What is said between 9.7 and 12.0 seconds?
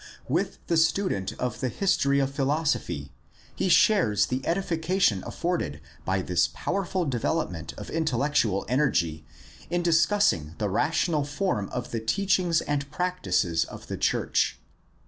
dis cussing the rational form of the